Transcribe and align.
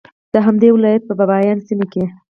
د 0.33 0.35
همدې 0.45 0.69
ولایت 0.75 1.03
په 1.05 1.13
بایان 1.31 1.57
سیمه 1.67 1.85
کې 1.91 2.03